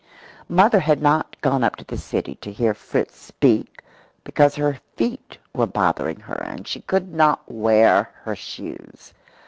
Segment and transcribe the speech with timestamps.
[0.49, 3.83] Mother had not gone up to the city to hear Fritz "speak"
[4.23, 9.13] because her feet were bothering her, and she could not wear her shoes.